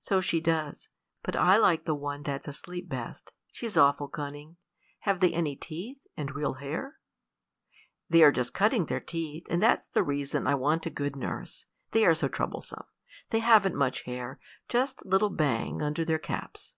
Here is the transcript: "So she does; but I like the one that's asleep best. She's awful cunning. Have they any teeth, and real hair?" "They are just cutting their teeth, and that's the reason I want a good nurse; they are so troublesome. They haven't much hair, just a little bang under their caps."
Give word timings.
"So 0.00 0.20
she 0.20 0.40
does; 0.40 0.88
but 1.22 1.36
I 1.36 1.56
like 1.56 1.84
the 1.84 1.94
one 1.94 2.24
that's 2.24 2.48
asleep 2.48 2.88
best. 2.88 3.30
She's 3.52 3.76
awful 3.76 4.08
cunning. 4.08 4.56
Have 5.02 5.20
they 5.20 5.32
any 5.32 5.54
teeth, 5.54 5.98
and 6.16 6.34
real 6.34 6.54
hair?" 6.54 6.98
"They 8.10 8.24
are 8.24 8.32
just 8.32 8.54
cutting 8.54 8.86
their 8.86 8.98
teeth, 8.98 9.46
and 9.48 9.62
that's 9.62 9.86
the 9.86 10.02
reason 10.02 10.48
I 10.48 10.56
want 10.56 10.86
a 10.86 10.90
good 10.90 11.14
nurse; 11.14 11.66
they 11.92 12.04
are 12.04 12.12
so 12.14 12.26
troublesome. 12.26 12.82
They 13.30 13.38
haven't 13.38 13.76
much 13.76 14.02
hair, 14.02 14.40
just 14.68 15.02
a 15.02 15.08
little 15.08 15.30
bang 15.30 15.80
under 15.80 16.04
their 16.04 16.18
caps." 16.18 16.74